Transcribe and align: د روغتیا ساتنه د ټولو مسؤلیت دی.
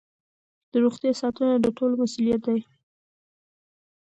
د 0.71 0.73
روغتیا 0.83 1.11
ساتنه 1.21 1.53
د 1.59 1.67
ټولو 1.77 1.93
مسؤلیت 2.03 2.41
دی. 2.47 2.59